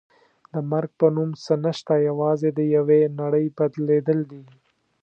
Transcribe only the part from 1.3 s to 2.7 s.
څه نشته یوازې د